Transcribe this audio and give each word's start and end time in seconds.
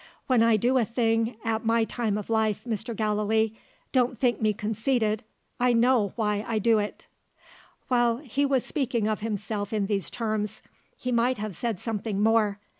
When 0.25 0.41
I 0.41 0.57
do 0.57 0.79
a 0.79 0.83
thing 0.83 1.37
at 1.45 1.63
my 1.63 1.83
time 1.83 2.17
of 2.17 2.27
life, 2.31 2.63
Mr. 2.67 2.95
Gallilee 2.95 3.55
don't 3.91 4.17
think 4.17 4.41
me 4.41 4.51
conceited 4.51 5.23
I 5.59 5.73
know 5.73 6.11
why 6.15 6.43
I 6.47 6.57
do 6.57 6.79
it." 6.79 7.05
While 7.87 8.17
he 8.17 8.43
was 8.43 8.65
speaking 8.65 9.07
of 9.07 9.19
himself 9.19 9.71
in 9.71 9.85
these 9.85 10.09
terms, 10.09 10.63
he 10.97 11.11
might 11.11 11.37
have 11.37 11.55
said 11.55 11.79
something 11.79 12.19
more. 12.19 12.59